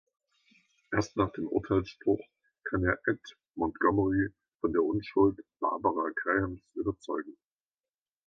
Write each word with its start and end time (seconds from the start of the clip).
Erst 0.91 1.15
nach 1.15 1.31
dem 1.33 1.45
Urteilsspruch 1.47 2.25
kann 2.63 2.83
er 2.83 2.97
Ed 3.05 3.19
Montgomery 3.53 4.29
von 4.59 4.73
der 4.73 4.81
Unschuld 4.81 5.39
Barbara 5.59 6.09
Grahams 6.15 6.63
überzeugen. 6.73 7.37